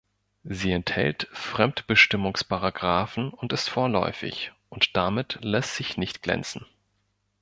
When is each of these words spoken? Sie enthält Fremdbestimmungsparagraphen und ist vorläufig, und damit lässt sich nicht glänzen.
Sie 0.43 0.71
enthält 0.71 1.27
Fremdbestimmungsparagraphen 1.31 3.29
und 3.29 3.53
ist 3.53 3.69
vorläufig, 3.69 4.51
und 4.69 4.97
damit 4.97 5.37
lässt 5.43 5.75
sich 5.75 5.95
nicht 5.95 6.23
glänzen. 6.23 6.65